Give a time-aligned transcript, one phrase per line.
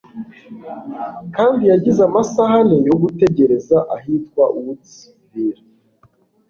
[1.35, 5.63] Kandi yagize amasaha ane yo gutegereza ahitwa Woodsville